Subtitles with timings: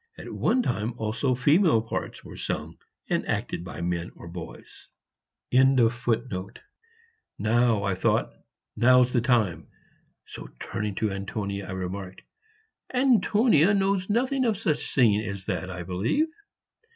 [0.17, 4.87] At one time also female parts were sung and acted by men or boys.]
[5.51, 6.57] Now, thought
[8.33, 8.37] I,
[8.75, 9.67] now's the time;
[10.25, 12.23] so turning to Antonia, I remarked,
[12.91, 16.29] "Antonia knows nothing of such singing as that, I believe?"